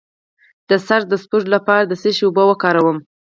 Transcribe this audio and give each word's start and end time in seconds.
د 0.69 0.71
سر 0.87 1.01
د 1.11 1.13
سپږو 1.23 1.49
لپاره 1.55 1.83
د 1.87 1.93
څه 2.01 2.09
شي 2.17 2.23
اوبه 2.27 2.43
وکاروم؟ 2.47 2.97